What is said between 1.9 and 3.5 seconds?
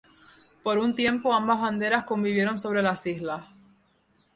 convivieron sobre las islas.